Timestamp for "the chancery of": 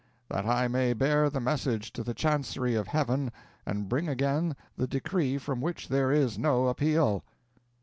2.03-2.87